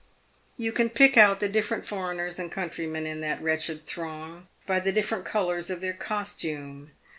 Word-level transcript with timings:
Tou 0.57 0.71
can 0.71 0.89
pick 0.89 1.15
out 1.15 1.39
the 1.39 1.47
different 1.47 1.85
foreigners 1.85 2.39
and 2.39 2.51
countrymen 2.51 3.05
in 3.05 3.21
that 3.21 3.39
wretched 3.39 3.85
throng 3.85 4.47
by 4.65 4.79
the 4.79 4.91
different 4.91 5.25
colours 5.25 5.69
of 5.69 5.79
their 5.79 5.93
costume. 5.93 6.89